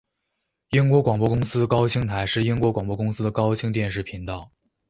[0.71, 4.49] 英国广播公司高清台是英国广播公司的高清电视频道。